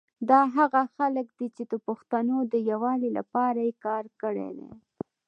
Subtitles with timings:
[0.29, 4.69] دا هغه خلګ دي چي د پښتونو د یوالي لپاره یي کار کړي دی